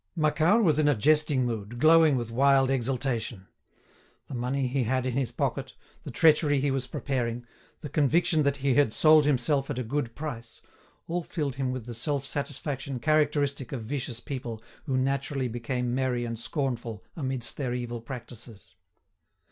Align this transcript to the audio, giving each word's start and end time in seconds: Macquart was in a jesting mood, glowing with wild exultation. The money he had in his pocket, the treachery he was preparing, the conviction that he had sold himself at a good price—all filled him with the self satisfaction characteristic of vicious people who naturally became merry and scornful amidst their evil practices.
Macquart 0.15 0.63
was 0.63 0.79
in 0.79 0.87
a 0.87 0.95
jesting 0.95 1.45
mood, 1.45 1.77
glowing 1.77 2.17
with 2.17 2.31
wild 2.31 2.71
exultation. 2.71 3.45
The 4.29 4.33
money 4.33 4.65
he 4.65 4.85
had 4.85 5.05
in 5.05 5.13
his 5.13 5.31
pocket, 5.31 5.73
the 6.03 6.09
treachery 6.09 6.59
he 6.59 6.71
was 6.71 6.87
preparing, 6.87 7.45
the 7.81 7.87
conviction 7.87 8.41
that 8.41 8.57
he 8.65 8.73
had 8.73 8.93
sold 8.93 9.25
himself 9.25 9.69
at 9.69 9.77
a 9.77 9.83
good 9.83 10.15
price—all 10.15 11.21
filled 11.21 11.53
him 11.57 11.71
with 11.71 11.85
the 11.85 11.93
self 11.93 12.25
satisfaction 12.25 12.97
characteristic 12.97 13.71
of 13.71 13.83
vicious 13.83 14.19
people 14.19 14.63
who 14.85 14.97
naturally 14.97 15.47
became 15.47 15.93
merry 15.93 16.25
and 16.25 16.39
scornful 16.39 17.03
amidst 17.15 17.57
their 17.57 17.75
evil 17.75 18.01
practices. 18.01 18.73